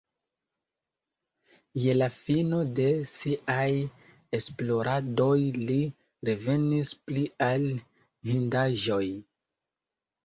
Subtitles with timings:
[1.83, 3.67] Je la fino de siaj
[4.39, 5.79] esploradoj li
[6.31, 7.71] revenis pli al
[8.33, 9.03] hindaĵoj.